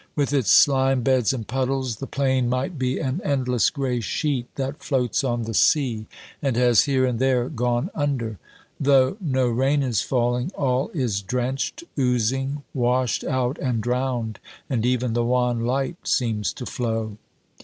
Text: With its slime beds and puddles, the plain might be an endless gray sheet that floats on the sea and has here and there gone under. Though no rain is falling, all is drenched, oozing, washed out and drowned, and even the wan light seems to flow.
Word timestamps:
With 0.15 0.33
its 0.33 0.49
slime 0.49 1.01
beds 1.03 1.31
and 1.31 1.47
puddles, 1.47 1.97
the 1.97 2.07
plain 2.07 2.49
might 2.49 2.79
be 2.79 2.97
an 2.97 3.21
endless 3.23 3.69
gray 3.69 3.99
sheet 3.99 4.47
that 4.55 4.81
floats 4.81 5.23
on 5.23 5.43
the 5.43 5.53
sea 5.53 6.07
and 6.41 6.55
has 6.55 6.85
here 6.85 7.05
and 7.05 7.19
there 7.19 7.49
gone 7.49 7.91
under. 7.93 8.39
Though 8.79 9.17
no 9.21 9.47
rain 9.47 9.83
is 9.83 10.01
falling, 10.01 10.51
all 10.57 10.89
is 10.95 11.21
drenched, 11.21 11.83
oozing, 11.99 12.63
washed 12.73 13.23
out 13.23 13.59
and 13.59 13.79
drowned, 13.79 14.39
and 14.71 14.87
even 14.87 15.13
the 15.13 15.23
wan 15.23 15.59
light 15.67 16.07
seems 16.07 16.51
to 16.53 16.65
flow. 16.65 17.17